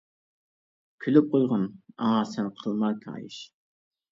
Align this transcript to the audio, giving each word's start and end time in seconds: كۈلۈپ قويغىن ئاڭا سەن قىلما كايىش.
كۈلۈپ 1.03 1.29
قويغىن 1.35 1.67
ئاڭا 1.93 2.27
سەن 2.33 2.51
قىلما 2.63 2.93
كايىش. 3.05 3.39